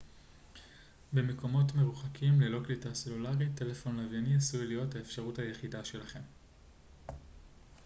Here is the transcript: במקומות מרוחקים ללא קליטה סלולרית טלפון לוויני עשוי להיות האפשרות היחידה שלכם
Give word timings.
במקומות 1.13 1.75
מרוחקים 1.75 2.41
ללא 2.41 2.59
קליטה 2.65 2.93
סלולרית 2.95 3.55
טלפון 3.55 3.99
לוויני 3.99 4.35
עשוי 4.35 4.67
להיות 4.67 4.95
האפשרות 4.95 5.39
היחידה 5.39 5.83
שלכם 5.85 6.21